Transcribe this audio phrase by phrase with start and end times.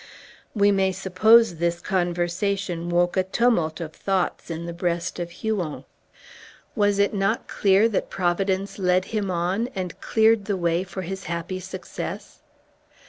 [0.55, 5.83] We may suppose this conversation woke a tumult of thoughts in the breast of Huon.
[6.75, 11.25] Was it not clear that Providence led him on, and cleared the way for his
[11.25, 12.39] happy success?